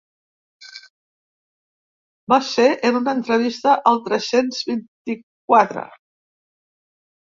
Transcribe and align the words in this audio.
Va 2.33 2.39
ser 2.49 2.67
en 2.91 2.99
una 3.03 3.15
entrevista 3.21 3.79
al 3.93 4.05
tres-cents 4.11 4.67
vint-i-quatre. 4.75 5.91